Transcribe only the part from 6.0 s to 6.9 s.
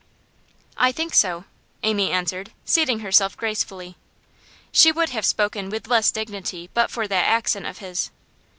dignity but